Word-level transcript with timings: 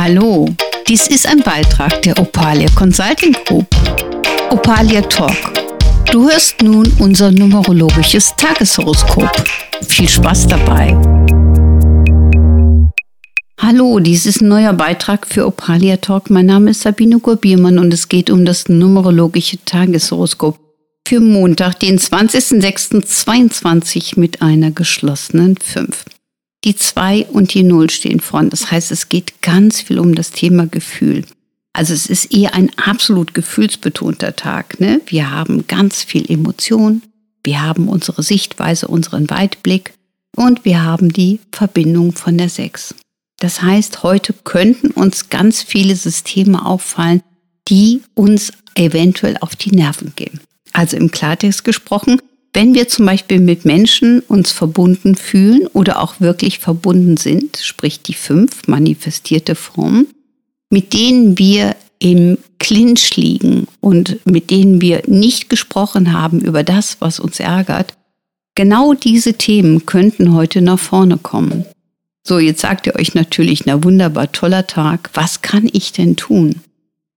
Hallo, 0.00 0.48
dies 0.86 1.08
ist 1.08 1.26
ein 1.26 1.40
Beitrag 1.40 2.02
der 2.02 2.16
Opalia 2.20 2.68
Consulting 2.76 3.32
Group. 3.44 3.66
Opalia 4.48 5.02
Talk. 5.02 5.34
Du 6.12 6.30
hörst 6.30 6.62
nun 6.62 6.88
unser 7.00 7.32
numerologisches 7.32 8.32
Tageshoroskop. 8.36 9.28
Viel 9.88 10.08
Spaß 10.08 10.46
dabei. 10.46 10.96
Hallo, 13.60 13.98
dies 13.98 14.24
ist 14.24 14.40
ein 14.40 14.46
neuer 14.46 14.72
Beitrag 14.72 15.26
für 15.26 15.48
Opalia 15.48 15.96
Talk. 15.96 16.30
Mein 16.30 16.46
Name 16.46 16.70
ist 16.70 16.82
Sabine 16.82 17.18
Gurbiermann 17.18 17.80
und 17.80 17.92
es 17.92 18.08
geht 18.08 18.30
um 18.30 18.44
das 18.44 18.68
numerologische 18.68 19.58
Tageshoroskop 19.64 20.60
für 21.08 21.18
Montag, 21.18 21.80
den 21.80 21.98
20.06.22 21.98 24.16
mit 24.16 24.42
einer 24.42 24.70
geschlossenen 24.70 25.56
5. 25.56 26.04
Die 26.64 26.74
2 26.74 27.26
und 27.26 27.54
die 27.54 27.62
0 27.62 27.90
stehen 27.90 28.20
vorn. 28.20 28.50
Das 28.50 28.70
heißt, 28.70 28.90
es 28.90 29.08
geht 29.08 29.42
ganz 29.42 29.80
viel 29.80 29.98
um 29.98 30.14
das 30.14 30.32
Thema 30.32 30.66
Gefühl. 30.66 31.24
Also 31.72 31.94
es 31.94 32.06
ist 32.06 32.34
eher 32.34 32.54
ein 32.54 32.70
absolut 32.76 33.34
gefühlsbetonter 33.34 34.34
Tag. 34.34 34.80
Ne? 34.80 35.00
Wir 35.06 35.30
haben 35.30 35.66
ganz 35.68 36.02
viel 36.02 36.28
Emotion, 36.30 37.02
wir 37.44 37.62
haben 37.62 37.88
unsere 37.88 38.22
Sichtweise, 38.22 38.88
unseren 38.88 39.30
Weitblick 39.30 39.92
und 40.34 40.64
wir 40.64 40.82
haben 40.84 41.12
die 41.12 41.38
Verbindung 41.52 42.12
von 42.12 42.36
der 42.36 42.48
6. 42.48 42.96
Das 43.38 43.62
heißt, 43.62 44.02
heute 44.02 44.32
könnten 44.32 44.90
uns 44.90 45.30
ganz 45.30 45.62
viele 45.62 45.94
Systeme 45.94 46.66
auffallen, 46.66 47.22
die 47.68 48.02
uns 48.14 48.52
eventuell 48.74 49.36
auf 49.40 49.54
die 49.54 49.70
Nerven 49.70 50.12
gehen. 50.16 50.40
Also 50.72 50.96
im 50.96 51.10
Klartext 51.10 51.64
gesprochen, 51.64 52.20
wenn 52.58 52.74
wir 52.74 52.88
zum 52.88 53.06
Beispiel 53.06 53.38
mit 53.38 53.64
Menschen 53.64 54.18
uns 54.18 54.50
verbunden 54.50 55.14
fühlen 55.14 55.68
oder 55.74 56.02
auch 56.02 56.18
wirklich 56.18 56.58
verbunden 56.58 57.16
sind, 57.16 57.56
sprich 57.58 58.02
die 58.02 58.14
fünf 58.14 58.66
manifestierte 58.66 59.54
Formen, 59.54 60.08
mit 60.68 60.92
denen 60.92 61.38
wir 61.38 61.76
im 62.00 62.36
Clinch 62.58 63.14
liegen 63.14 63.68
und 63.78 64.18
mit 64.26 64.50
denen 64.50 64.80
wir 64.80 65.02
nicht 65.06 65.48
gesprochen 65.48 66.12
haben 66.12 66.40
über 66.40 66.64
das, 66.64 66.96
was 66.98 67.20
uns 67.20 67.38
ärgert, 67.38 67.94
genau 68.56 68.92
diese 68.92 69.34
Themen 69.34 69.86
könnten 69.86 70.34
heute 70.34 70.60
nach 70.60 70.80
vorne 70.80 71.16
kommen. 71.16 71.64
So, 72.24 72.40
jetzt 72.40 72.62
sagt 72.62 72.88
ihr 72.88 72.96
euch 72.96 73.14
natürlich, 73.14 73.66
na 73.66 73.84
wunderbar, 73.84 74.32
toller 74.32 74.66
Tag, 74.66 75.10
was 75.14 75.42
kann 75.42 75.70
ich 75.72 75.92
denn 75.92 76.16
tun? 76.16 76.56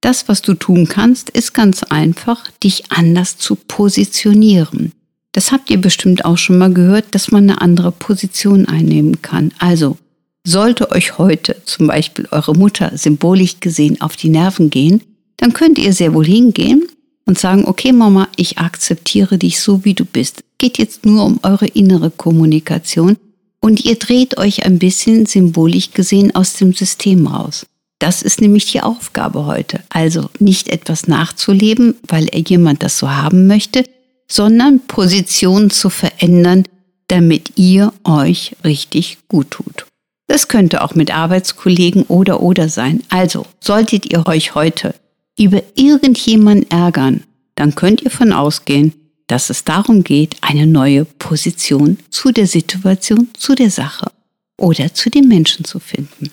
Das, 0.00 0.30
was 0.30 0.40
du 0.40 0.54
tun 0.54 0.88
kannst, 0.88 1.28
ist 1.28 1.52
ganz 1.52 1.82
einfach, 1.82 2.50
dich 2.52 2.84
anders 2.90 3.36
zu 3.36 3.54
positionieren. 3.54 4.92
Das 5.36 5.52
habt 5.52 5.68
ihr 5.68 5.78
bestimmt 5.78 6.24
auch 6.24 6.38
schon 6.38 6.56
mal 6.56 6.72
gehört, 6.72 7.14
dass 7.14 7.30
man 7.30 7.42
eine 7.42 7.60
andere 7.60 7.92
Position 7.92 8.64
einnehmen 8.64 9.20
kann. 9.20 9.52
Also, 9.58 9.98
sollte 10.44 10.90
euch 10.92 11.18
heute 11.18 11.56
zum 11.66 11.88
Beispiel 11.88 12.26
eure 12.30 12.54
Mutter 12.54 12.96
symbolisch 12.96 13.60
gesehen 13.60 14.00
auf 14.00 14.16
die 14.16 14.30
Nerven 14.30 14.70
gehen, 14.70 15.02
dann 15.36 15.52
könnt 15.52 15.78
ihr 15.78 15.92
sehr 15.92 16.14
wohl 16.14 16.24
hingehen 16.24 16.84
und 17.26 17.38
sagen, 17.38 17.66
okay 17.66 17.92
Mama, 17.92 18.28
ich 18.36 18.56
akzeptiere 18.56 19.36
dich 19.36 19.60
so, 19.60 19.84
wie 19.84 19.92
du 19.92 20.06
bist. 20.06 20.42
Geht 20.56 20.78
jetzt 20.78 21.04
nur 21.04 21.26
um 21.26 21.38
eure 21.42 21.66
innere 21.66 22.10
Kommunikation 22.10 23.18
und 23.60 23.84
ihr 23.84 23.96
dreht 23.96 24.38
euch 24.38 24.64
ein 24.64 24.78
bisschen 24.78 25.26
symbolisch 25.26 25.90
gesehen 25.90 26.34
aus 26.34 26.54
dem 26.54 26.72
System 26.72 27.26
raus. 27.26 27.66
Das 27.98 28.22
ist 28.22 28.40
nämlich 28.40 28.72
die 28.72 28.80
Aufgabe 28.80 29.44
heute. 29.44 29.80
Also 29.90 30.30
nicht 30.38 30.68
etwas 30.68 31.08
nachzuleben, 31.08 31.96
weil 32.08 32.30
jemand 32.34 32.82
das 32.82 32.98
so 32.98 33.10
haben 33.10 33.46
möchte, 33.46 33.84
sondern 34.28 34.80
Positionen 34.86 35.70
zu 35.70 35.90
verändern, 35.90 36.64
damit 37.08 37.52
ihr 37.56 37.92
euch 38.04 38.56
richtig 38.64 39.18
gut 39.28 39.50
tut. 39.50 39.86
Das 40.26 40.48
könnte 40.48 40.82
auch 40.82 40.94
mit 40.94 41.14
Arbeitskollegen 41.14 42.02
oder 42.04 42.42
oder 42.42 42.68
sein. 42.68 43.02
Also, 43.08 43.46
solltet 43.60 44.06
ihr 44.12 44.26
euch 44.26 44.54
heute 44.54 44.94
über 45.38 45.62
irgendjemanden 45.74 46.70
ärgern, 46.70 47.22
dann 47.54 47.74
könnt 47.74 48.02
ihr 48.02 48.10
von 48.10 48.32
ausgehen, 48.32 48.92
dass 49.28 49.50
es 49.50 49.64
darum 49.64 50.04
geht, 50.04 50.36
eine 50.40 50.66
neue 50.66 51.04
Position 51.04 51.98
zu 52.10 52.32
der 52.32 52.46
Situation, 52.46 53.28
zu 53.36 53.54
der 53.54 53.70
Sache 53.70 54.10
oder 54.58 54.94
zu 54.94 55.10
den 55.10 55.28
Menschen 55.28 55.64
zu 55.64 55.78
finden. 55.78 56.30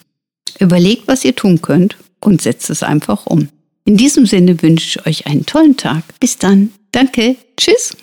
Überlegt, 0.60 1.08
was 1.08 1.26
ihr 1.26 1.36
tun 1.36 1.62
könnt 1.62 1.98
und 2.20 2.42
setzt 2.42 2.70
es 2.70 2.84
einfach 2.84 3.26
um. 3.26 3.50
In 3.86 3.98
diesem 3.98 4.26
Sinne 4.26 4.62
wünsche 4.62 5.00
ich 5.00 5.06
euch 5.06 5.28
einen 5.28 5.46
tollen 5.46 5.76
Tag. 5.76 6.04
Bis 6.20 6.38
dann. 6.38 6.72
Danke. 6.94 7.36
Tschüss. 7.58 7.98